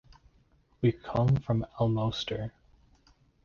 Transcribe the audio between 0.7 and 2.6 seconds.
We come from Almoster.